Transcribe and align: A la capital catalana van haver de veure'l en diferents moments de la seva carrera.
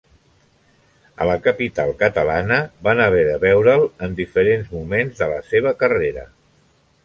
A 1.25 1.27
la 1.31 1.35
capital 1.47 1.91
catalana 1.99 2.57
van 2.89 3.03
haver 3.05 3.21
de 3.29 3.37
veure'l 3.45 3.87
en 4.07 4.19
diferents 4.23 4.75
moments 4.79 5.23
de 5.23 5.33
la 5.37 5.41
seva 5.55 5.79
carrera. 5.85 6.29